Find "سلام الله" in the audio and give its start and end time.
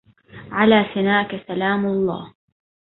1.47-2.33